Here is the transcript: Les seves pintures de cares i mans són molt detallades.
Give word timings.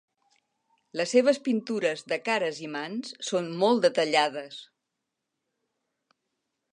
Les 1.01 1.11
seves 1.15 1.39
pintures 1.47 2.01
de 2.13 2.17
cares 2.29 2.61
i 2.67 2.69
mans 2.77 3.13
són 3.29 3.51
molt 3.65 3.85
detallades. 3.89 4.57